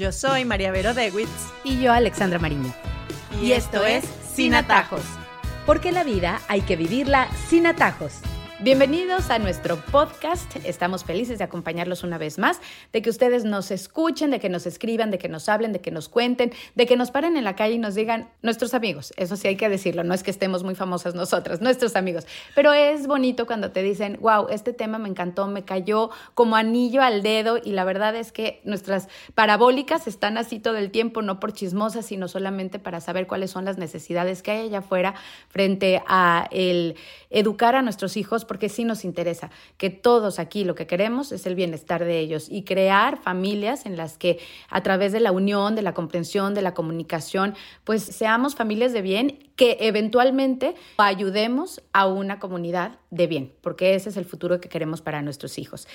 [0.00, 1.28] Yo soy María Vero Dewitz.
[1.62, 2.72] Y yo, Alexandra Mariño.
[3.42, 4.02] Y, esto es
[4.34, 5.02] Sin Atajos.
[5.66, 8.14] Porque la vida hay que vivirla sin atajos.
[8.62, 10.54] Bienvenidos a nuestro podcast.
[10.66, 12.60] Estamos felices de acompañarlos una vez más,
[12.92, 15.90] de que ustedes nos escuchen, de que nos escriban, de que nos hablen, de que
[15.90, 19.14] nos cuenten, de que nos paren en la calle y nos digan nuestros amigos.
[19.16, 22.26] Eso sí hay que decirlo, no es que estemos muy famosas nosotras, nuestros amigos.
[22.54, 27.00] Pero es bonito cuando te dicen, wow, este tema me encantó, me cayó como anillo
[27.00, 31.40] al dedo y la verdad es que nuestras parabólicas están así todo el tiempo, no
[31.40, 35.14] por chismosas, sino solamente para saber cuáles son las necesidades que hay allá afuera
[35.48, 36.96] frente a el
[37.30, 41.46] educar a nuestros hijos porque sí nos interesa, que todos aquí lo que queremos es
[41.46, 45.76] el bienestar de ellos y crear familias en las que a través de la unión,
[45.76, 52.08] de la comprensión, de la comunicación, pues seamos familias de bien que eventualmente ayudemos a
[52.08, 55.86] una comunidad de bien, porque ese es el futuro que queremos para nuestros hijos.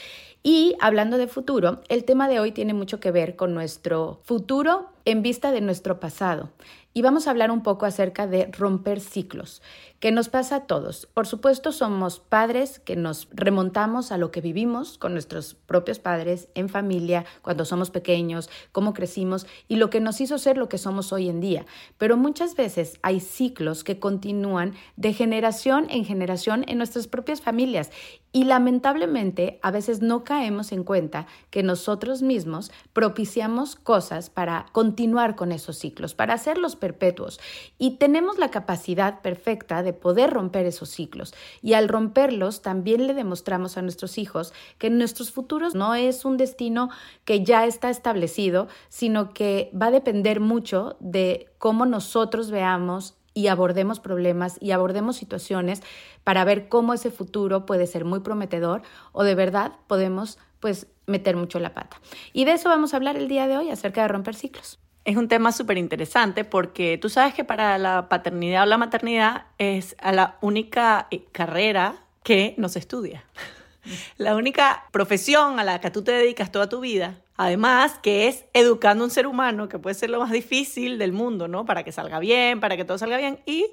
[0.42, 4.92] Y hablando de futuro, el tema de hoy tiene mucho que ver con nuestro futuro
[5.04, 6.52] en vista de nuestro pasado.
[6.98, 9.62] Y vamos a hablar un poco acerca de romper ciclos,
[10.00, 11.08] que nos pasa a todos.
[11.08, 16.48] Por supuesto, somos padres que nos remontamos a lo que vivimos con nuestros propios padres,
[16.56, 20.78] en familia, cuando somos pequeños, cómo crecimos y lo que nos hizo ser lo que
[20.78, 21.66] somos hoy en día.
[21.98, 27.92] Pero muchas veces hay ciclos que continúan de generación en generación en nuestras propias familias
[28.36, 35.38] y lamentablemente a veces no caemos en cuenta que nosotros mismos propiciamos cosas para continuar
[35.38, 37.40] con esos ciclos, para hacerlos perpetuos.
[37.80, 41.34] Y tenemos la capacidad perfecta de poder romper esos ciclos.
[41.64, 46.38] Y al romperlos también le demostramos a nuestros hijos que nuestros futuros no es un
[46.38, 46.92] destino
[47.24, 53.48] que ya está establecido, sino que va a depender mucho de cómo nosotros veamos y
[53.48, 55.82] abordemos problemas y abordemos situaciones
[56.24, 61.36] para ver cómo ese futuro puede ser muy prometedor o de verdad podemos pues meter
[61.36, 62.00] mucho la pata.
[62.32, 64.80] Y de eso vamos a hablar el día de hoy acerca de romper ciclos.
[65.06, 69.46] Es un tema súper interesante porque tú sabes que para la paternidad o la maternidad
[69.58, 73.24] es la única eh, carrera que no se estudia.
[74.18, 78.46] La única profesión a la que tú te dedicas toda tu vida Además, que es
[78.54, 81.66] educando a un ser humano, que puede ser lo más difícil del mundo, ¿no?
[81.66, 83.40] Para que salga bien, para que todo salga bien.
[83.46, 83.68] Y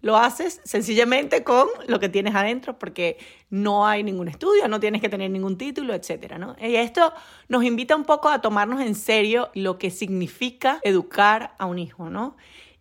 [0.00, 3.18] lo haces sencillamente con lo que tienes adentro, porque
[3.50, 6.56] no hay ningún estudio, no tienes que tener ningún título, etcétera, ¿no?
[6.60, 7.12] Y esto
[7.48, 12.10] nos invita un poco a tomarnos en serio lo que significa educar a un hijo,
[12.10, 12.36] ¿no?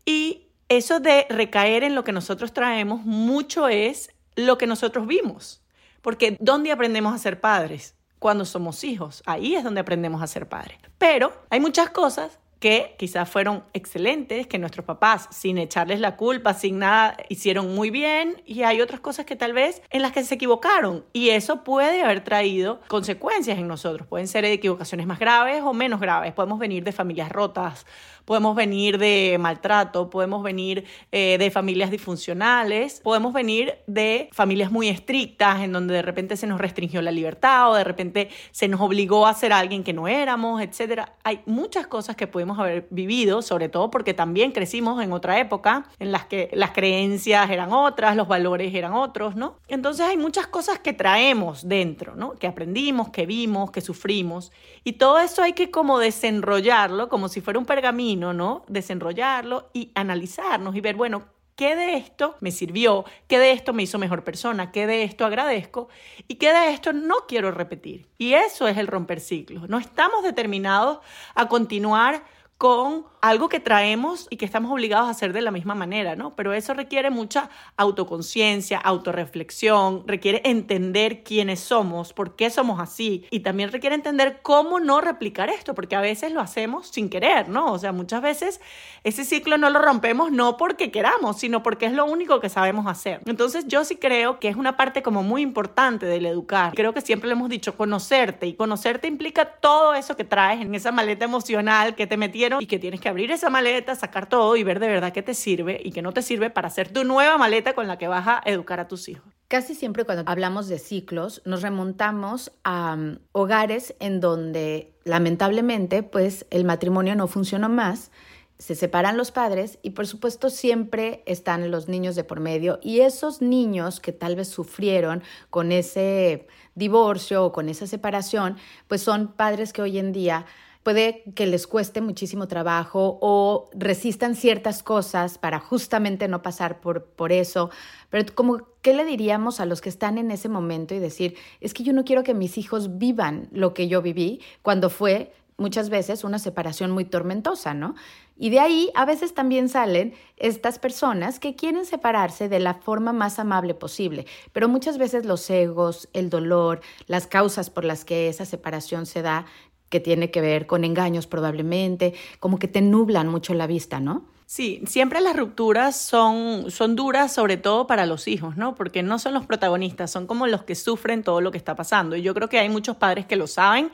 [0.05, 5.63] Y eso de recaer en lo que nosotros traemos, mucho es lo que nosotros vimos.
[6.01, 7.97] Porque ¿dónde aprendemos a ser padres?
[8.19, 9.23] cuando somos hijos.
[9.25, 10.77] Ahí es donde aprendemos a ser padres.
[10.97, 16.53] Pero hay muchas cosas que quizás fueron excelentes, que nuestros papás, sin echarles la culpa,
[16.53, 20.23] sin nada, hicieron muy bien, y hay otras cosas que tal vez en las que
[20.23, 24.07] se equivocaron, y eso puede haber traído consecuencias en nosotros.
[24.07, 26.33] Pueden ser equivocaciones más graves o menos graves.
[26.33, 27.85] Podemos venir de familias rotas,
[28.27, 30.83] podemos venir de maltrato, podemos venir
[31.13, 36.45] eh, de familias disfuncionales, podemos venir de familias muy estrictas en donde de repente se
[36.45, 40.09] nos restringió la libertad o de repente se nos obligó a ser alguien que no
[40.09, 41.03] éramos, etc.
[41.23, 45.85] Hay muchas cosas que podemos haber vivido, sobre todo porque también crecimos en otra época
[45.97, 49.55] en las que las creencias eran otras, los valores eran otros, ¿no?
[49.69, 52.33] Entonces hay muchas cosas que traemos dentro, ¿no?
[52.33, 54.51] Que aprendimos, que vimos, que sufrimos
[54.83, 58.65] y todo eso hay que como desenrollarlo como si fuera un pergamino ¿no?
[58.67, 63.05] Desenrollarlo y analizarnos y ver, bueno, ¿qué de esto me sirvió?
[63.27, 64.71] ¿Qué de esto me hizo mejor persona?
[64.71, 65.89] ¿Qué de esto agradezco?
[66.27, 68.07] ¿Y qué de esto no quiero repetir?
[68.17, 69.67] Y eso es el romper ciclos.
[69.69, 70.99] No estamos determinados
[71.35, 72.23] a continuar
[72.57, 76.35] con algo que traemos y que estamos obligados a hacer de la misma manera, ¿no?
[76.35, 83.41] Pero eso requiere mucha autoconciencia, autorreflexión, requiere entender quiénes somos, por qué somos así y
[83.41, 87.73] también requiere entender cómo no replicar esto, porque a veces lo hacemos sin querer, ¿no?
[87.73, 88.61] O sea, muchas veces
[89.03, 92.87] ese ciclo no lo rompemos no porque queramos, sino porque es lo único que sabemos
[92.87, 93.21] hacer.
[93.25, 96.73] Entonces yo sí creo que es una parte como muy importante del educar.
[96.75, 100.73] Creo que siempre le hemos dicho conocerte y conocerte implica todo eso que traes en
[100.75, 104.55] esa maleta emocional que te metieron y que tienes que abrir esa maleta, sacar todo
[104.57, 107.03] y ver de verdad qué te sirve y qué no te sirve para hacer tu
[107.03, 109.33] nueva maleta con la que vas a educar a tus hijos.
[109.47, 116.45] Casi siempre cuando hablamos de ciclos nos remontamos a um, hogares en donde lamentablemente pues
[116.51, 118.11] el matrimonio no funcionó más,
[118.59, 122.99] se separan los padres y por supuesto siempre están los niños de por medio y
[122.99, 129.29] esos niños que tal vez sufrieron con ese divorcio o con esa separación, pues son
[129.29, 130.45] padres que hoy en día
[130.87, 137.03] puede que les cueste muchísimo trabajo o resistan ciertas cosas para justamente no pasar por,
[137.03, 137.71] por eso.
[138.09, 141.73] Pero como, ¿qué le diríamos a los que están en ese momento y decir, es
[141.73, 145.89] que yo no quiero que mis hijos vivan lo que yo viví cuando fue muchas
[145.89, 147.95] veces una separación muy tormentosa, ¿no?
[148.37, 153.11] Y de ahí a veces también salen estas personas que quieren separarse de la forma
[153.11, 158.29] más amable posible, pero muchas veces los egos, el dolor, las causas por las que
[158.29, 159.47] esa separación se da,
[159.89, 164.25] que tiene que ver con engaños probablemente, como que te nublan mucho la vista, ¿no?
[164.49, 168.75] Sí, siempre las rupturas son, son duras, sobre todo para los hijos, ¿no?
[168.75, 172.15] Porque no son los protagonistas, son como los que sufren todo lo que está pasando.
[172.15, 173.91] Y yo creo que hay muchos padres que lo saben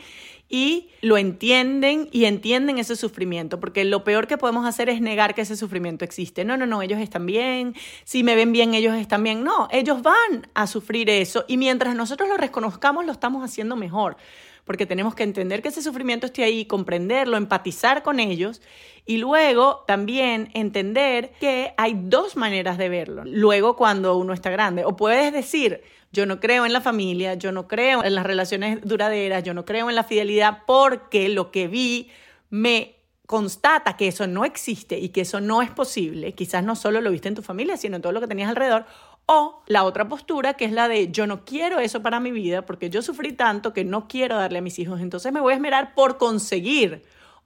[0.48, 5.34] y lo entienden y entienden ese sufrimiento, porque lo peor que podemos hacer es negar
[5.34, 6.46] que ese sufrimiento existe.
[6.46, 7.74] No, no, no, ellos están bien,
[8.04, 9.44] si me ven bien, ellos están bien.
[9.44, 14.18] No, ellos van a sufrir eso y mientras nosotros lo reconozcamos, lo estamos haciendo mejor
[14.65, 18.62] porque tenemos que entender que ese sufrimiento esté ahí, comprenderlo, empatizar con ellos
[19.06, 23.24] y luego también entender que hay dos maneras de verlo.
[23.25, 25.81] Luego cuando uno está grande, o puedes decir,
[26.12, 29.65] yo no creo en la familia, yo no creo en las relaciones duraderas, yo no
[29.65, 32.10] creo en la fidelidad porque lo que vi
[32.50, 32.95] me
[33.25, 37.10] constata que eso no existe y que eso no es posible, quizás no solo lo
[37.10, 38.86] viste en tu familia, sino en todo lo que tenías alrededor,
[39.25, 42.66] o la otra postura, que es la de yo no quiero eso para mi vida
[42.66, 45.02] porque yo sufrí tanto que no quiero darle a mis hijos.
[45.02, 47.04] Entonces me voy a esmerar por conseguir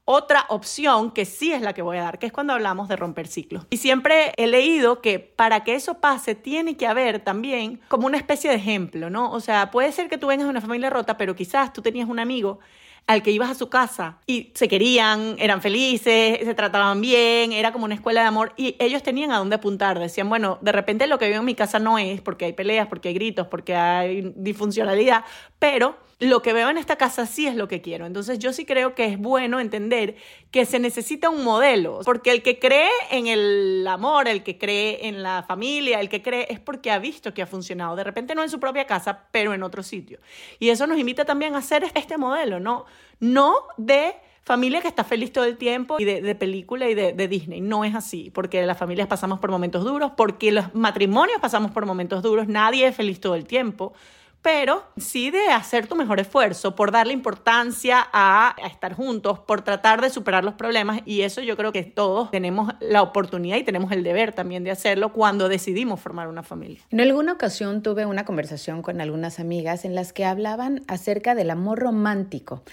[0.09, 2.95] otra opción que sí es la que voy a dar, que es cuando hablamos de
[2.95, 3.65] romper ciclos.
[3.69, 8.15] Y siempre he leído que para que eso pase tiene que haber también como una
[8.15, 9.29] especie de ejemplo, ¿no?
[9.33, 12.07] O sea, puede ser que tú vengas de una familia rota, pero quizás tú tenías
[12.07, 12.59] un amigo
[13.07, 17.71] al que ibas a su casa y se querían, eran felices, se trataban bien, era
[17.71, 19.97] como una escuela de amor y ellos tenían a dónde apuntar.
[19.97, 22.87] Decían, bueno, de repente lo que veo en mi casa no es porque hay peleas,
[22.87, 25.23] porque hay gritos, porque hay disfuncionalidad,
[25.57, 28.05] pero lo que veo en esta casa sí es lo que quiero.
[28.05, 30.15] Entonces yo sí creo que es bueno entender
[30.49, 35.07] que se necesita un modelo, porque el que cree en el amor, el que cree
[35.07, 37.95] en la familia, el que cree es porque ha visto que ha funcionado.
[37.95, 40.19] De repente no en su propia casa, pero en otro sitio.
[40.59, 42.85] Y eso nos invita también a hacer este modelo, ¿no?
[43.19, 47.27] No de familia que está feliz todo el tiempo y de, película y de, de,
[47.27, 47.61] Disney.
[47.61, 51.85] No es así, porque las familias pasamos por momentos duros, porque los matrimonios pasamos por
[51.85, 53.93] momentos duros, nadie es feliz todo el tiempo
[54.41, 60.01] pero sí de hacer tu mejor esfuerzo por darle importancia a, estar juntos, por tratar
[60.01, 63.91] de superar los problemas y eso yo creo que todos tenemos la oportunidad y tenemos
[63.91, 66.79] el deber también de hacerlo cuando decidimos formar una familia.
[66.91, 71.49] En alguna ocasión tuve una conversación con algunas amigas en las que hablaban acerca del
[71.49, 72.63] amor romántico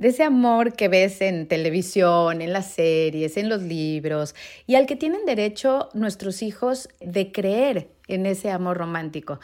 [0.00, 4.34] de ese amor que ves en televisión, en las series, en los libros,
[4.66, 9.40] y al que tienen derecho nuestros hijos de creer en ese amor romántico.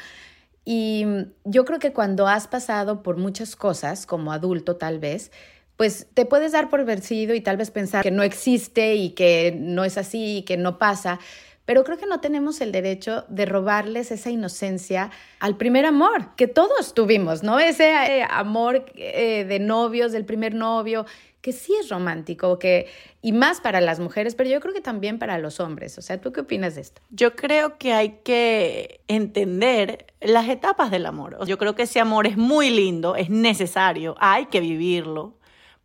[0.66, 5.30] Y mm, yo creo que cuando has pasado por muchas cosas, como adulto tal vez,
[5.76, 9.56] pues te puedes dar por vencido y tal vez pensar que no existe y que
[9.56, 11.20] no es así y que no pasa,
[11.66, 15.10] pero creo que no tenemos el derecho de robarles esa inocencia
[15.40, 17.58] al primer amor que todos tuvimos, ¿no?
[17.58, 21.06] Ese eh, amor eh, de novios, del primer novio,
[21.46, 22.88] que sí es romántico, que,
[23.22, 25.96] y más para las mujeres, pero yo creo que también para los hombres.
[25.96, 27.00] O sea, ¿tú qué opinas de esto?
[27.10, 31.38] Yo creo que hay que entender las etapas del amor.
[31.46, 35.34] Yo creo que ese amor es muy lindo, es necesario, hay que vivirlo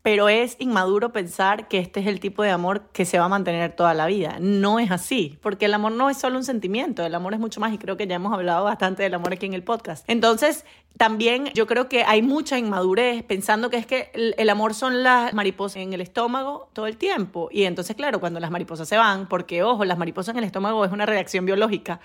[0.02, 3.30] pero es inmaduro pensar que este es el tipo de amor que se va a
[3.30, 4.38] mantener toda la vida.
[4.40, 7.60] No es así, porque el amor no es solo un sentimiento, el amor es mucho
[7.60, 10.04] más y creo que ya hemos hablado bastante del amor aquí en el podcast.
[10.08, 10.66] Entonces,
[10.98, 15.34] también yo creo que hay mucha inmadurez pensando que es que el, amor son las
[15.34, 17.50] mariposas en el estómago todo el tiempo.
[17.52, 20.84] Y entonces, claro, cuando las mariposas se van, porque ojo, las mariposas en el estómago
[20.84, 22.00] es una reacción biológica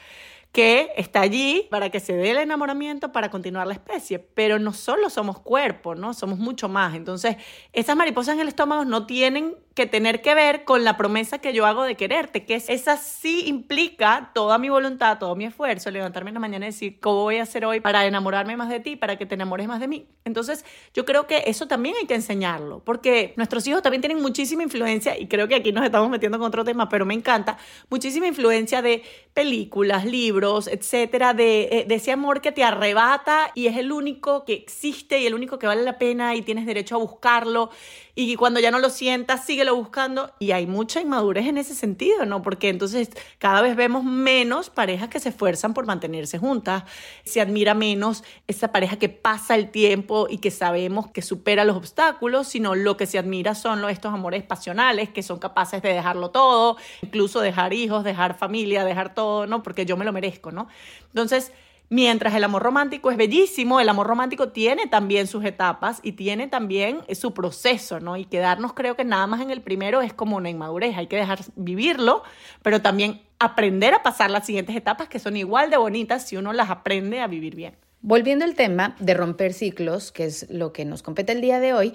[0.53, 4.73] que está allí para que se dé el enamoramiento para continuar la especie, pero no
[4.73, 6.15] solo somos cuerpo, ¿no?
[6.15, 6.95] Somos mucho más.
[6.95, 7.37] Entonces,
[7.73, 11.53] esas mariposas en el estómago no tienen que tener que ver con la promesa que
[11.53, 15.91] yo hago de quererte, que es, esa sí implica toda mi voluntad, todo mi esfuerzo,
[15.91, 18.81] levantarme en la mañana y decir, ¿cómo voy a hacer hoy para enamorarme más de
[18.81, 20.09] ti, para que te enamores más de mí?
[20.25, 20.65] Entonces,
[20.95, 25.19] yo creo que eso también hay que enseñarlo, porque nuestros hijos también tienen muchísima influencia,
[25.19, 27.59] y creo que aquí nos estamos metiendo con otro tema, pero me encanta,
[27.91, 29.03] muchísima influencia de
[29.35, 34.47] películas, libros, etcétera, de, eh, de ese amor que te arrebata y es el único
[34.47, 37.69] que existe y el único que vale la pena y tienes derecho a buscarlo
[38.19, 40.33] y cuando ya no lo sientas, buscando.
[40.39, 42.43] Y hay mucha inmadurez en ese sentido, ¿no?
[42.43, 46.85] Porque entonces cada vez vemos menos parejas que se esfuerzan por mantenerse juntas.
[47.25, 51.77] Se admira menos esa pareja que pasa el tiempo y que sabemos que supera los
[51.77, 56.31] obstáculos, sino lo que se admira son estos amores pasionales que son capaces de dejarlo
[56.31, 59.63] todo, incluso dejar hijos, dejar familia, dejar todo, ¿no?
[59.63, 60.69] Porque yo me lo merezco, ¿no?
[61.09, 61.53] Entonces,
[61.89, 66.49] Mientras el amor romántico es bellísimo, el amor romántico tiene también sus etapas y tiene
[66.49, 68.17] también su proceso, ¿no?
[68.17, 71.17] Y quedarnos creo que nada más en el primero es como una inmadurez, hay que
[71.17, 72.25] dejar vivirlo,
[72.63, 76.53] pero también aprender a pasar las siguientes etapas que son igual de bonitas si uno
[76.53, 77.77] las aprende a vivir bien.
[78.01, 81.73] Volviendo al tema de romper ciclos, que es lo que nos compete el día de
[81.73, 81.95] hoy,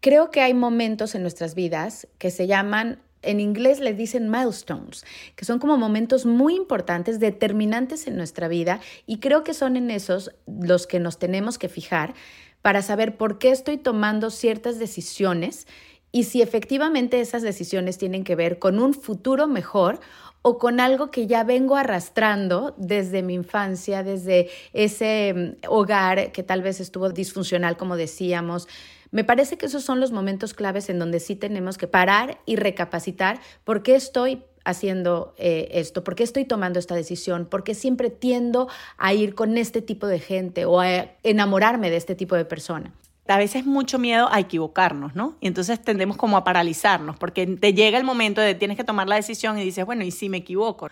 [0.00, 5.04] creo que hay momentos en nuestras vidas que se llaman en inglés le dicen milestones,
[5.36, 9.90] que son como momentos muy importantes, determinantes en nuestra vida y creo que son en
[9.90, 12.14] esos los que nos tenemos que fijar
[12.60, 15.66] para saber por qué estoy tomando ciertas decisiones
[16.12, 19.98] y si efectivamente esas decisiones tienen que ver con un futuro mejor
[20.42, 26.42] o con algo que ya vengo arrastrando desde mi infancia, desde ese mm, hogar que
[26.42, 28.68] tal vez estuvo disfuncional, como decíamos.
[29.12, 32.56] Me parece que esos son los momentos claves en donde sí tenemos que parar y
[32.56, 37.74] recapacitar por qué estoy haciendo eh, esto, por qué estoy tomando esta decisión, por qué
[37.74, 42.36] siempre tiendo a ir con este tipo de gente o a enamorarme de este tipo
[42.36, 42.92] de persona
[43.28, 45.36] a veces mucho miedo a equivocarnos, ¿no?
[45.40, 49.08] Y entonces tendemos como a paralizarnos, porque te llega el momento de tienes que tomar
[49.08, 50.88] la decisión y dices, bueno, ¿y si me equivoco?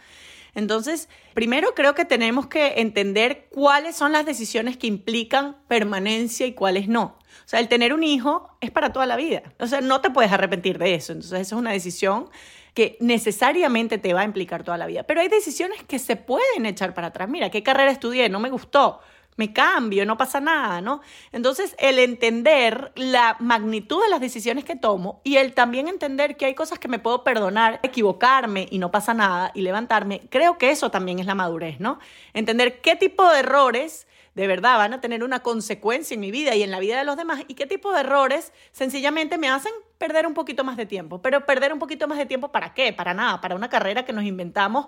[0.55, 6.53] Entonces, primero creo que tenemos que entender cuáles son las decisiones que implican permanencia y
[6.53, 7.19] cuáles no.
[7.45, 9.43] O sea, el tener un hijo es para toda la vida.
[9.59, 11.13] O sea, no te puedes arrepentir de eso.
[11.13, 12.29] Entonces, esa es una decisión
[12.75, 15.03] que necesariamente te va a implicar toda la vida.
[15.05, 17.29] Pero hay decisiones que se pueden echar para atrás.
[17.29, 18.29] Mira, ¿qué carrera estudié?
[18.29, 19.01] No me gustó
[19.41, 21.01] me cambio, no pasa nada, ¿no?
[21.33, 26.45] Entonces, el entender la magnitud de las decisiones que tomo y el también entender que
[26.45, 30.71] hay cosas que me puedo perdonar, equivocarme y no pasa nada y levantarme, creo que
[30.71, 31.99] eso también es la madurez, ¿no?
[32.35, 36.55] Entender qué tipo de errores de verdad van a tener una consecuencia en mi vida
[36.55, 39.73] y en la vida de los demás y qué tipo de errores sencillamente me hacen
[39.97, 41.21] perder un poquito más de tiempo.
[41.23, 42.93] Pero perder un poquito más de tiempo para qué?
[42.93, 44.87] Para nada, para una carrera que nos inventamos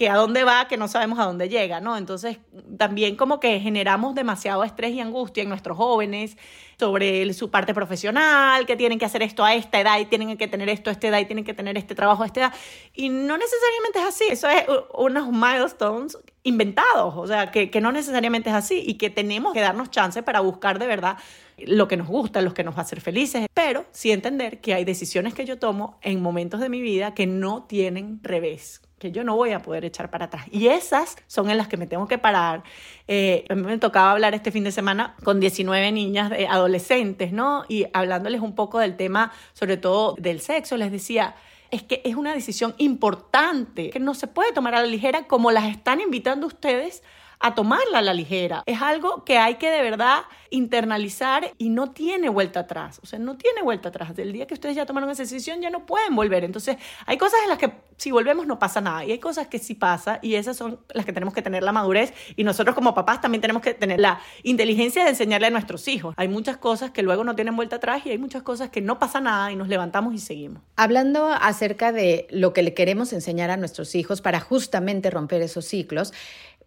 [0.00, 1.98] que a dónde va, que no sabemos a dónde llega, ¿no?
[1.98, 2.38] Entonces,
[2.78, 6.38] también como que generamos demasiado estrés y angustia en nuestros jóvenes
[6.78, 10.48] sobre su parte profesional, que tienen que hacer esto a esta edad y tienen que
[10.48, 12.54] tener esto a esta edad y tienen que tener este trabajo a esta edad.
[12.94, 14.24] Y no necesariamente es así.
[14.30, 14.64] Eso es
[14.94, 19.60] unos milestones inventados, o sea, que, que no necesariamente es así y que tenemos que
[19.60, 21.18] darnos chance para buscar de verdad
[21.58, 24.72] lo que nos gusta, lo que nos va a hacer felices, pero sí entender que
[24.72, 29.10] hay decisiones que yo tomo en momentos de mi vida que no tienen revés, que
[29.10, 30.44] yo no voy a poder echar para atrás.
[30.52, 32.62] Y esas son en las que me tengo que parar.
[33.08, 37.64] Eh, me tocaba hablar este fin de semana con 19 niñas de adolescentes, ¿no?
[37.66, 41.34] Y hablándoles un poco del tema, sobre todo del sexo, les decía,
[41.70, 45.50] es que es una decisión importante, que no se puede tomar a la ligera como
[45.50, 47.02] las están invitando ustedes
[47.40, 48.62] a tomarla a la ligera.
[48.66, 53.00] Es algo que hay que de verdad internalizar y no tiene vuelta atrás.
[53.02, 54.14] O sea, no tiene vuelta atrás.
[54.14, 56.44] Del día que ustedes ya tomaron esa decisión ya no pueden volver.
[56.44, 59.58] Entonces, hay cosas en las que si volvemos no pasa nada y hay cosas que
[59.58, 62.94] sí pasa y esas son las que tenemos que tener la madurez y nosotros como
[62.94, 66.14] papás también tenemos que tener la inteligencia de enseñarle a nuestros hijos.
[66.16, 68.98] Hay muchas cosas que luego no tienen vuelta atrás y hay muchas cosas que no
[68.98, 70.62] pasa nada y nos levantamos y seguimos.
[70.76, 75.66] Hablando acerca de lo que le queremos enseñar a nuestros hijos para justamente romper esos
[75.66, 76.12] ciclos,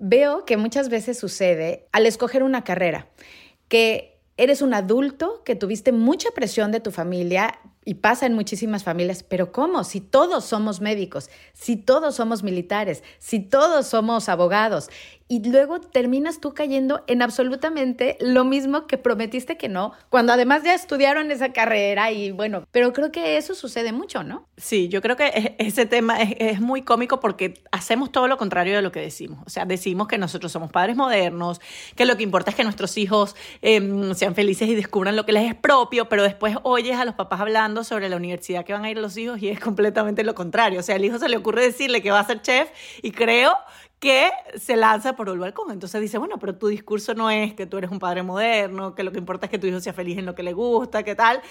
[0.05, 3.07] veo que muchas veces sucede al escoger una carrera,
[3.69, 8.83] que eres un adulto, que tuviste mucha presión de tu familia y pasa en muchísimas
[8.83, 9.83] familias, pero ¿cómo?
[9.83, 14.89] Si todos somos médicos, si todos somos militares, si todos somos abogados
[15.27, 20.63] y luego terminas tú cayendo en absolutamente lo mismo que prometiste que no, cuando además
[20.63, 24.47] ya estudiaron esa carrera y bueno, pero creo que eso sucede mucho, ¿no?
[24.57, 28.75] Sí, yo creo que e-, ese tema es, muy cómico porque hacemos todo lo contrario
[28.75, 29.39] de lo que decimos.
[29.45, 31.61] O sea, decimos que nosotros somos padres modernos,
[31.95, 35.31] que lo que importa es que nuestros hijos em, sean felices y descubran lo que
[35.31, 38.83] les es propio, pero después oyes a los papás hablando sobre la universidad que van
[38.83, 40.81] a ir los hijos y es completamente lo contrario.
[40.81, 42.69] O sea, al hijo se le ocurre decirle que va a ser chef
[43.01, 43.53] y creo
[43.99, 45.71] que se lanza por el balcón.
[45.71, 49.03] Entonces dice, bueno, pero tu discurso no es que tú eres un padre moderno, que
[49.03, 51.15] lo que importa es que tu hijo sea feliz en lo que le gusta, que
[51.15, 51.41] tal,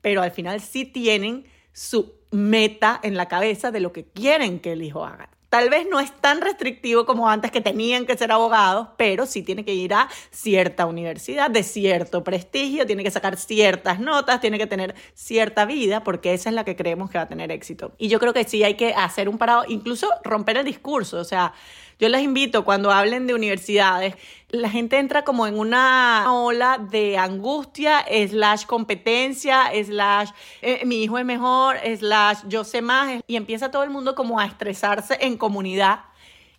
[0.00, 4.72] pero al final sí tienen su meta en la cabeza de lo que quieren que
[4.72, 5.30] el hijo haga.
[5.56, 9.42] Tal vez no es tan restrictivo como antes que tenían que ser abogados, pero sí
[9.42, 14.58] tiene que ir a cierta universidad de cierto prestigio, tiene que sacar ciertas notas, tiene
[14.58, 17.92] que tener cierta vida, porque esa es la que creemos que va a tener éxito.
[17.96, 21.24] Y yo creo que sí hay que hacer un parado, incluso romper el discurso, o
[21.24, 21.54] sea,
[21.98, 24.14] yo les invito cuando hablen de universidades,
[24.50, 30.30] la gente entra como en una ola de angustia, slash competencia, slash
[30.62, 34.38] eh, mi hijo es mejor, slash yo sé más, y empieza todo el mundo como
[34.38, 36.00] a estresarse en comunidad.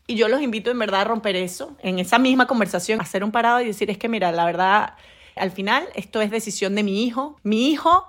[0.07, 3.23] Y yo los invito en verdad a romper eso, en esa misma conversación, a hacer
[3.23, 4.93] un parado y decir, es que mira, la verdad,
[5.35, 7.39] al final esto es decisión de mi hijo.
[7.43, 8.07] Mi hijo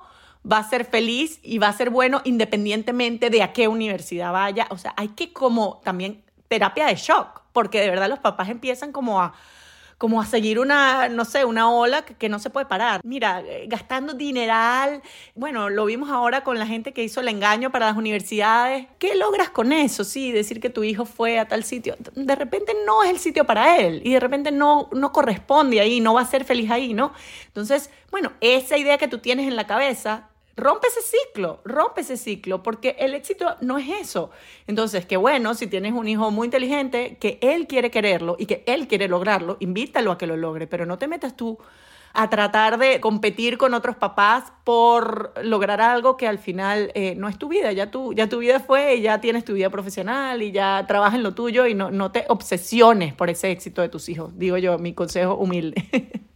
[0.50, 4.66] va a ser feliz y va a ser bueno independientemente de a qué universidad vaya.
[4.70, 8.92] O sea, hay que como también terapia de shock, porque de verdad los papás empiezan
[8.92, 9.34] como a
[9.98, 13.00] como a seguir una, no sé, una ola que, no se puede parar.
[13.02, 15.02] Mira, gastando dineral,
[15.34, 18.86] bueno, lo vimos ahora con la gente que hizo el engaño para las universidades.
[19.00, 20.04] ¿Qué logras con eso?
[20.04, 21.96] Sí, decir que tu hijo fue a tal sitio.
[22.14, 26.00] De repente no es el sitio para él y de repente no, no corresponde ahí,
[26.00, 27.12] no va a ser feliz ahí, ¿no?
[27.46, 30.28] Entonces, bueno, esa idea que tú tienes en la cabeza
[30.58, 34.30] rompe ese ciclo, rompe ese ciclo, porque el éxito no es eso.
[34.66, 38.62] Entonces, qué bueno, si tienes un hijo muy inteligente, que él quiere quererlo y que
[38.66, 41.58] él quiere lograrlo, invítalo a que lo logre, pero no te metas tú
[42.14, 47.28] a tratar de competir con otros papás por lograr algo que al final eh, no
[47.28, 50.42] es tu vida, ya tu, ya tu vida fue y ya tienes tu vida profesional
[50.42, 53.88] y ya trabajas en lo tuyo y no, no te obsesiones por ese éxito de
[53.88, 56.24] tus hijos, digo yo, mi consejo humilde.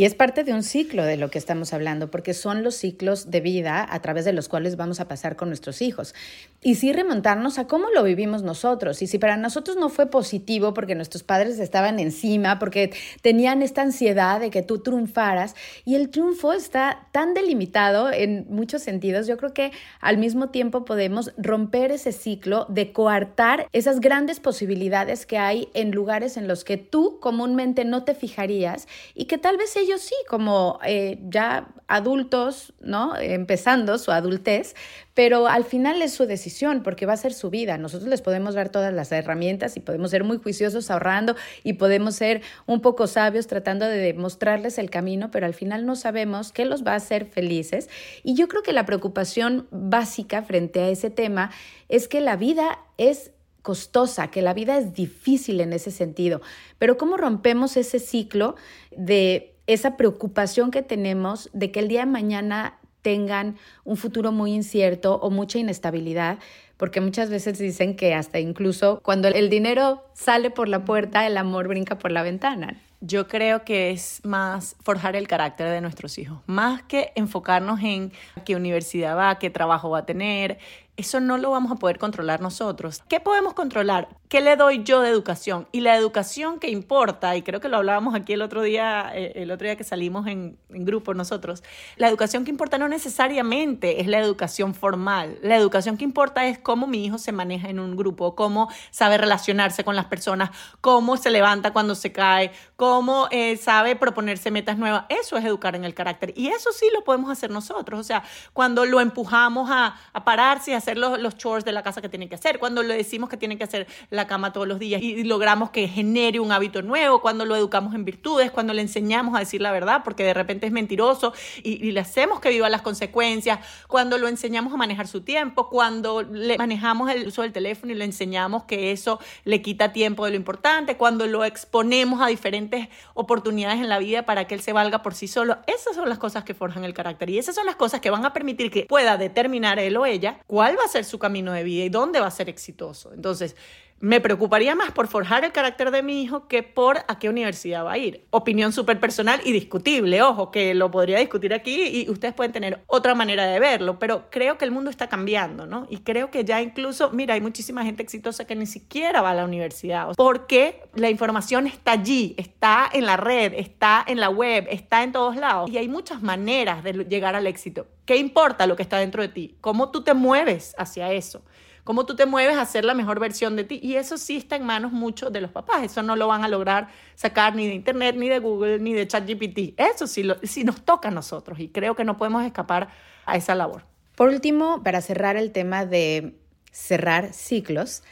[0.00, 3.30] Y es parte de un ciclo de lo que estamos hablando, porque son los ciclos
[3.30, 6.14] de vida a través de los cuales vamos a pasar con nuestros hijos.
[6.62, 9.02] Y sí remontarnos a cómo lo vivimos nosotros.
[9.02, 13.82] Y si para nosotros no fue positivo porque nuestros padres estaban encima, porque tenían esta
[13.82, 15.54] ansiedad de que tú triunfaras,
[15.84, 20.86] y el triunfo está tan delimitado en muchos sentidos, yo creo que al mismo tiempo
[20.86, 26.64] podemos romper ese ciclo de coartar esas grandes posibilidades que hay en lugares en los
[26.64, 31.68] que tú comúnmente no te fijarías y que tal vez ellos sí, como eh, ya
[31.88, 33.16] adultos, ¿no?
[33.16, 34.76] Empezando su adultez,
[35.14, 37.78] pero al final es su decisión porque va a ser su vida.
[37.78, 42.14] Nosotros les podemos dar todas las herramientas y podemos ser muy juiciosos ahorrando y podemos
[42.14, 46.64] ser un poco sabios tratando de mostrarles el camino, pero al final no sabemos qué
[46.64, 47.88] los va a hacer felices.
[48.22, 51.50] Y yo creo que la preocupación básica frente a ese tema
[51.88, 53.32] es que la vida es
[53.62, 56.40] costosa, que la vida es difícil en ese sentido.
[56.78, 58.56] Pero ¿cómo rompemos ese ciclo
[58.96, 64.52] de esa preocupación que tenemos de que el día de mañana tengan un futuro muy
[64.52, 66.38] incierto o mucha inestabilidad,
[66.76, 71.36] porque muchas veces dicen que hasta incluso cuando el dinero sale por la puerta, el
[71.36, 72.76] amor brinca por la ventana.
[73.02, 78.12] Yo creo que es más forjar el carácter de nuestros hijos, más que enfocarnos en
[78.44, 80.58] qué universidad va, qué trabajo va a tener,
[81.00, 83.02] eso no lo vamos a poder controlar nosotros.
[83.08, 84.08] ¿Qué podemos controlar?
[84.28, 85.66] ¿Qué le doy yo de educación?
[85.72, 89.32] Y la educación que importa, y creo que lo hablábamos aquí el otro día, eh,
[89.36, 91.64] el otro día que salimos en, grupo nosotros,
[91.96, 95.38] la educación que importa no necesariamente es la educación formal.
[95.42, 99.18] La educación que importa es cómo mi hijo se maneja en un grupo, cómo sabe
[99.18, 104.78] relacionarse con las personas, cómo se levanta cuando se cae, cómo eh, sabe proponerse metas
[104.78, 105.06] nuevas.
[105.08, 106.32] Eso es educar en el carácter.
[106.36, 107.98] Y eso sí lo podemos hacer nosotros.
[107.98, 108.22] O sea,
[108.52, 112.34] cuando lo empujamos a, pararse y hacer los, chores de la casa que tiene que
[112.34, 115.70] hacer, cuando le decimos que tiene que hacer la cama todos los días y, logramos
[115.70, 119.60] que genere un hábito nuevo, cuando lo educamos en virtudes, cuando le enseñamos a decir
[119.60, 124.18] la verdad, porque de repente es mentiroso y, le hacemos que viva las consecuencias, cuando
[124.18, 128.04] lo enseñamos a manejar su tiempo, cuando le manejamos el uso del teléfono y le
[128.04, 133.80] enseñamos que eso le quita tiempo de lo importante, cuando lo exponemos a diferentes oportunidades
[133.80, 135.58] en la vida para que él se valga por sí solo.
[135.66, 138.24] Esas son las cosas que forjan el carácter y esas son las cosas que van
[138.24, 141.62] a permitir que pueda determinar él o ella cuál va a ser su camino de
[141.62, 143.12] vida y dónde va a ser exitoso.
[143.12, 143.54] Entonces,
[144.00, 147.84] me preocuparía más por forjar el carácter de mi hijo que por a qué universidad
[147.84, 148.26] va a ir.
[148.30, 152.82] Opinión súper personal y discutible, ojo, que lo podría discutir aquí y ustedes pueden tener
[152.86, 155.86] otra manera de verlo, pero creo que el mundo está cambiando, ¿no?
[155.90, 159.34] Y creo que ya incluso, mira, hay muchísima gente exitosa que ni siquiera va a
[159.34, 164.66] la universidad, porque la información está allí, está en la red, está en la web,
[164.70, 167.86] está en todos lados y hay muchas maneras de llegar al éxito.
[168.06, 169.56] ¿Qué importa lo que está dentro de ti?
[169.60, 171.42] ¿Cómo tú te mueves hacia eso?
[171.90, 173.80] Cómo tú te mueves a ser la mejor versión de ti.
[173.82, 175.82] Y eso sí está en manos mucho de los papás.
[175.82, 179.08] Eso no lo van a lograr sacar ni de Internet, ni de Google, ni de
[179.08, 179.74] ChatGPT.
[179.76, 182.90] Eso sí, lo, sí nos toca a nosotros y creo que no podemos escapar
[183.26, 183.86] a esa labor.
[184.14, 186.38] Por último, para cerrar el tema de
[186.70, 188.04] cerrar ciclos,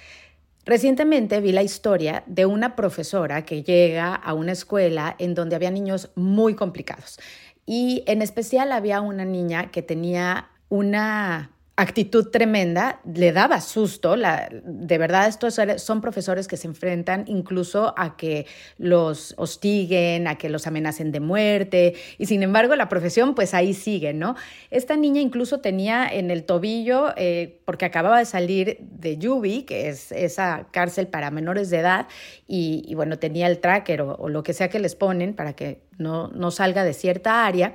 [0.65, 5.71] Recientemente vi la historia de una profesora que llega a una escuela en donde había
[5.71, 7.19] niños muy complicados
[7.65, 14.17] y en especial había una niña que tenía una actitud tremenda, le daba susto.
[14.17, 18.47] La, de verdad, estos son profesores que se enfrentan incluso a que
[18.79, 23.75] los hostiguen, a que los amenacen de muerte, y sin embargo la profesión pues ahí
[23.75, 24.35] sigue, ¿no?
[24.73, 29.89] Esta niña incluso tenía en el tobillo, eh, porque acababa de salir de Yubi, que
[29.89, 32.09] es esa cárcel para menores de edad,
[32.49, 35.83] y, bueno, tenía el tracker o, o, lo que sea que les ponen para que
[35.97, 37.75] no, no salga de cierta área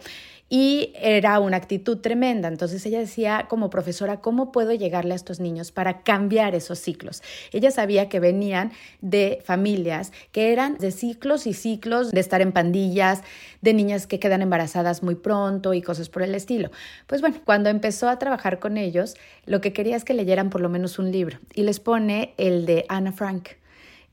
[0.49, 2.47] y era una actitud tremenda.
[2.47, 7.23] Entonces ella decía como profesora, ¿cómo puedo llegarle a estos niños para cambiar esos ciclos?
[7.51, 12.51] Ella sabía que venían de familias que eran de ciclos y ciclos de estar en
[12.51, 13.23] pandillas,
[13.61, 16.69] de niñas que quedan embarazadas muy pronto y cosas por el estilo.
[17.07, 20.61] Pues bueno, cuando empezó a trabajar con ellos, lo que quería es que leyeran por
[20.61, 23.49] lo menos un libro y les pone el de Anna Frank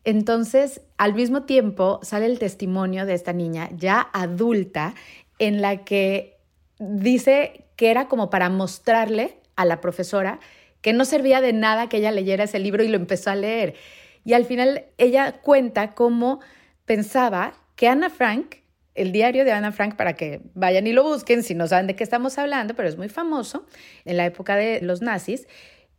[0.04, 4.94] Entonces, al mismo tiempo, sale el testimonio de esta niña ya adulta
[5.40, 6.38] en la que
[6.78, 10.38] dice que era como para mostrarle a la profesora
[10.82, 13.74] que no servía de nada que ella leyera ese libro y lo empezó a leer.
[14.24, 16.40] Y al final ella cuenta cómo
[16.84, 18.56] pensaba que Ana Frank,
[18.94, 21.96] el diario de Ana Frank, para que vayan y lo busquen si no saben de
[21.96, 23.66] qué estamos hablando, pero es muy famoso,
[24.04, 25.46] en la época de los nazis,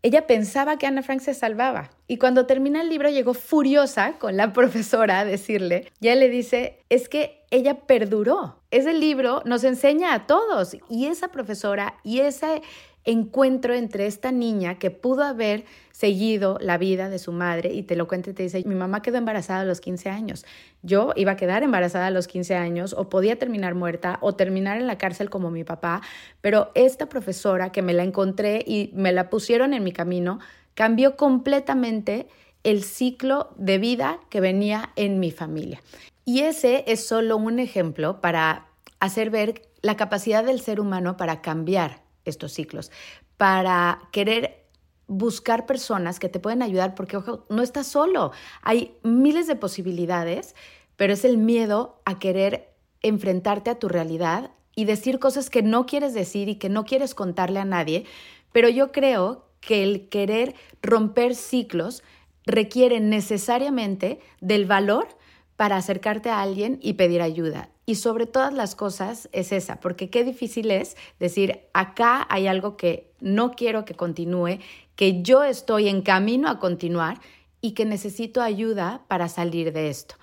[0.03, 1.91] ella pensaba que Ana Frank se salvaba.
[2.07, 6.79] Y cuando termina el libro llegó furiosa con la profesora a decirle, ya le dice,
[6.89, 8.57] es que ella perduró.
[8.71, 10.75] Ese libro nos enseña a todos.
[10.89, 12.61] Y esa profesora y ese
[13.03, 17.95] encuentro entre esta niña que pudo haber seguido la vida de su madre y te
[17.95, 20.45] lo cuenta y te dice, mi mamá quedó embarazada a los 15 años,
[20.81, 24.77] yo iba a quedar embarazada a los 15 años o podía terminar muerta o terminar
[24.77, 26.01] en la cárcel como mi papá,
[26.41, 30.39] pero esta profesora que me la encontré y me la pusieron en mi camino,
[30.73, 32.27] cambió completamente
[32.63, 35.81] el ciclo de vida que venía en mi familia.
[36.25, 38.67] Y ese es solo un ejemplo para
[38.99, 42.91] hacer ver la capacidad del ser humano para cambiar estos ciclos,
[43.37, 44.65] para querer
[45.07, 48.31] buscar personas que te pueden ayudar, porque ojo, no estás solo,
[48.61, 50.55] hay miles de posibilidades,
[50.95, 52.69] pero es el miedo a querer
[53.01, 57.13] enfrentarte a tu realidad y decir cosas que no quieres decir y que no quieres
[57.13, 58.05] contarle a nadie,
[58.51, 62.03] pero yo creo que el querer romper ciclos
[62.45, 65.07] requiere necesariamente del valor
[65.55, 67.69] para acercarte a alguien y pedir ayuda.
[67.91, 72.77] Y sobre todas las cosas es esa, porque qué difícil es decir, acá hay algo
[72.77, 74.59] que no quiero que continúe,
[74.95, 77.19] que yo estoy en camino a continuar
[77.59, 80.15] y que necesito ayuda para salir de esto.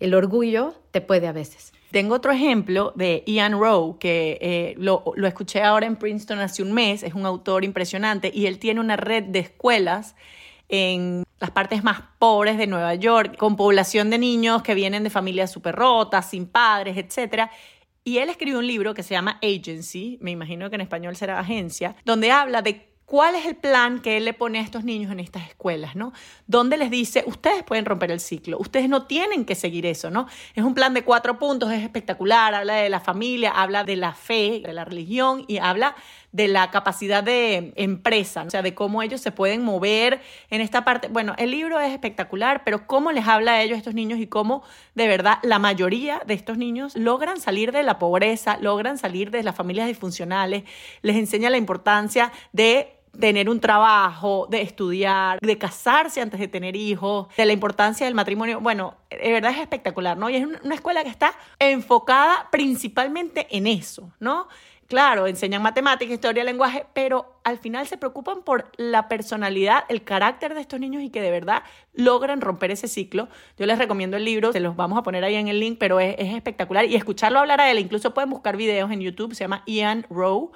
[0.00, 1.72] El orgullo te puede a veces.
[1.92, 6.64] Tengo otro ejemplo de Ian Rowe, que eh, lo, lo escuché ahora en Princeton hace
[6.64, 10.16] un mes, es un autor impresionante y él tiene una red de escuelas
[10.72, 15.10] en las partes más pobres de Nueva York, con población de niños que vienen de
[15.10, 17.50] familias súper rotas, sin padres, etc.
[18.04, 21.38] Y él escribió un libro que se llama Agency, me imagino que en español será
[21.38, 25.12] agencia, donde habla de cuál es el plan que él le pone a estos niños
[25.12, 26.14] en estas escuelas, ¿no?
[26.46, 30.26] Donde les dice, ustedes pueden romper el ciclo, ustedes no tienen que seguir eso, ¿no?
[30.54, 34.14] Es un plan de cuatro puntos, es espectacular, habla de la familia, habla de la
[34.14, 35.94] fe, de la religión y habla
[36.32, 40.84] de la capacidad de empresa, o sea, de cómo ellos se pueden mover en esta
[40.84, 41.08] parte.
[41.08, 44.62] Bueno, el libro es espectacular, pero cómo les habla a ellos estos niños y cómo
[44.94, 49.42] de verdad la mayoría de estos niños logran salir de la pobreza, logran salir de
[49.42, 50.64] las familias disfuncionales,
[51.02, 56.76] les enseña la importancia de tener un trabajo, de estudiar, de casarse antes de tener
[56.76, 58.60] hijos, de la importancia del matrimonio.
[58.60, 60.30] Bueno, de verdad es espectacular, ¿no?
[60.30, 64.48] Y es una escuela que está enfocada principalmente en eso, ¿no?
[64.92, 70.52] Claro, enseñan matemáticas, historia, lenguaje, pero al final se preocupan por la personalidad, el carácter
[70.52, 71.62] de estos niños y que de verdad
[71.94, 73.30] logran romper ese ciclo.
[73.56, 75.98] Yo les recomiendo el libro, se los vamos a poner ahí en el link, pero
[75.98, 77.78] es, es espectacular y escucharlo hablar a él.
[77.78, 80.52] Incluso pueden buscar videos en YouTube, se llama Ian Rowe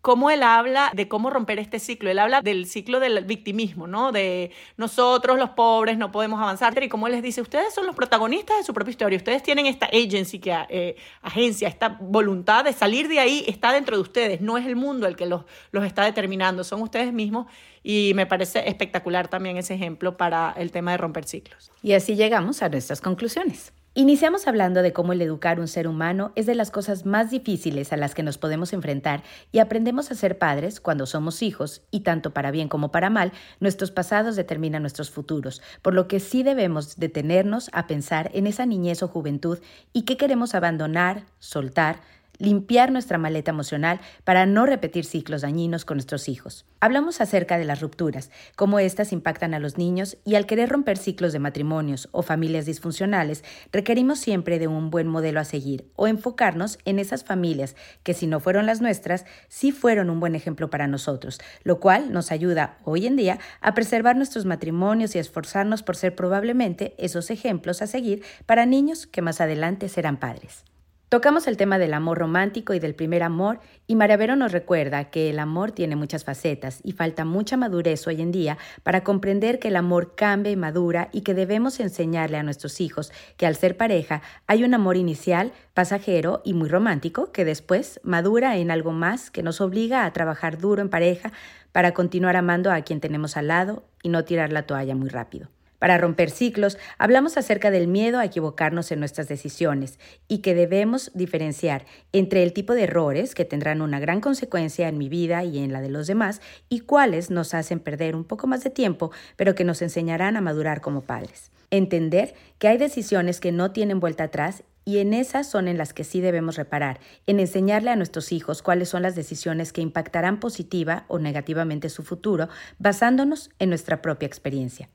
[0.00, 2.10] cómo él habla de cómo romper este ciclo.
[2.10, 4.12] Él habla del ciclo del victimismo, ¿no?
[4.12, 6.82] De nosotros los pobres no podemos avanzar.
[6.82, 9.16] Y como él les dice, ustedes son los protagonistas de su propia historia.
[9.16, 13.96] Ustedes tienen esta agency, que, eh, agencia, esta voluntad de salir de ahí está dentro
[13.96, 14.40] de ustedes.
[14.40, 17.46] No es el mundo el que los, los está determinando, son ustedes mismos.
[17.82, 21.72] Y me parece espectacular también ese ejemplo para el tema de romper ciclos.
[21.82, 23.72] Y así llegamos a nuestras conclusiones.
[23.98, 27.92] Iniciamos hablando de cómo el educar un ser humano es de las cosas más difíciles
[27.92, 32.02] a las que nos podemos enfrentar y aprendemos a ser padres cuando somos hijos y
[32.02, 36.44] tanto para bien como para mal, nuestros pasados determinan nuestros futuros, por lo que sí
[36.44, 39.58] debemos detenernos a pensar en esa niñez o juventud
[39.92, 42.00] y qué queremos abandonar, soltar,
[42.38, 46.66] limpiar nuestra maleta emocional para no repetir ciclos dañinos con nuestros hijos.
[46.80, 50.98] Hablamos acerca de las rupturas, cómo éstas impactan a los niños y al querer romper
[50.98, 56.06] ciclos de matrimonios o familias disfuncionales, requerimos siempre de un buen modelo a seguir o
[56.06, 60.70] enfocarnos en esas familias que si no fueron las nuestras, sí fueron un buen ejemplo
[60.70, 65.82] para nosotros, lo cual nos ayuda hoy en día a preservar nuestros matrimonios y esforzarnos
[65.82, 70.64] por ser probablemente esos ejemplos a seguir para niños que más adelante serán padres.
[71.08, 75.30] Tocamos el tema del amor romántico y del primer amor y Maravero nos recuerda que
[75.30, 79.68] el amor tiene muchas facetas y falta mucha madurez hoy en día para comprender que
[79.68, 83.78] el amor cambia y madura y que debemos enseñarle a nuestros hijos que al ser
[83.78, 89.30] pareja hay un amor inicial, pasajero y muy romántico que después madura en algo más
[89.30, 91.32] que nos obliga a trabajar duro en pareja
[91.72, 95.48] para continuar amando a quien tenemos al lado y no tirar la toalla muy rápido.
[95.78, 101.12] Para romper ciclos, hablamos acerca del miedo a equivocarnos en nuestras decisiones y que debemos
[101.14, 105.58] diferenciar entre el tipo de errores que tendrán una gran consecuencia en mi vida y
[105.58, 109.12] en la de los demás y cuáles nos hacen perder un poco más de tiempo,
[109.36, 111.52] pero que nos enseñarán a madurar como padres.
[111.70, 115.92] Entender que hay decisiones que no tienen vuelta atrás y en esas son en las
[115.92, 120.40] que sí debemos reparar, en enseñarle a nuestros hijos cuáles son las decisiones que impactarán
[120.40, 124.88] positiva o negativamente su futuro, basándonos en nuestra propia experiencia.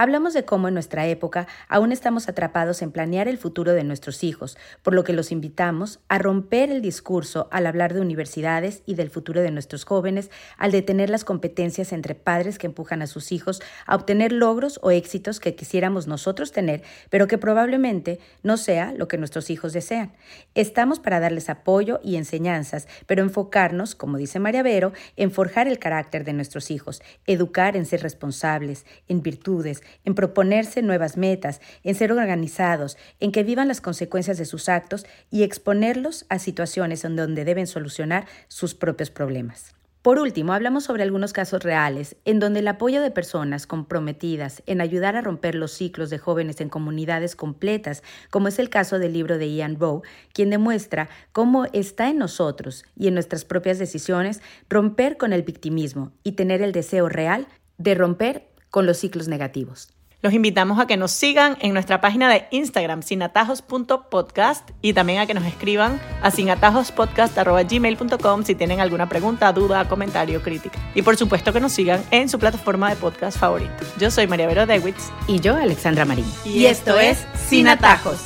[0.00, 4.22] Hablamos de cómo en nuestra época aún estamos atrapados en planear el futuro de nuestros
[4.22, 8.94] hijos, por lo que los invitamos a romper el discurso al hablar de universidades y
[8.94, 13.32] del futuro de nuestros jóvenes, al detener las competencias entre padres que empujan a sus
[13.32, 18.92] hijos a obtener logros o éxitos que quisiéramos nosotros tener, pero que probablemente no sea
[18.92, 20.12] lo que nuestros hijos desean.
[20.54, 25.80] Estamos para darles apoyo y enseñanzas, pero enfocarnos, como dice María Vero, en forjar el
[25.80, 31.94] carácter de nuestros hijos, educar en ser responsables, en virtudes, en proponerse nuevas metas, en
[31.94, 37.16] ser organizados, en que vivan las consecuencias de sus actos y exponerlos a situaciones en
[37.16, 39.74] donde deben solucionar sus propios problemas.
[40.08, 44.80] Por último, hablamos sobre algunos casos reales en donde el apoyo de personas comprometidas en
[44.80, 49.12] ayudar a romper los ciclos de jóvenes en comunidades completas, como es el caso del
[49.12, 54.40] libro de Ian Bow, quien demuestra cómo está en nosotros y en nuestras propias decisiones
[54.70, 59.90] romper con el victimismo y tener el deseo real de romper con los ciclos negativos.
[60.20, 65.26] Los invitamos a que nos sigan en nuestra página de Instagram, sinatajos.podcast, y también a
[65.26, 70.76] que nos escriban a sinatajospodcast.gmail.com si tienen alguna pregunta, duda, comentario, crítica.
[70.96, 73.84] Y por supuesto que nos sigan en su plataforma de podcast favorito.
[74.00, 75.12] Yo soy María Vero Dewitz.
[75.28, 76.26] Y yo, Alexandra Marín.
[76.44, 78.18] Y, esto es Sin Atajos.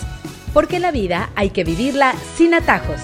[0.54, 3.02] Porque la vida hay que vivirla sin atajos.